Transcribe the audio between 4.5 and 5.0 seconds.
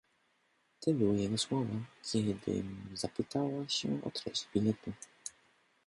biletu."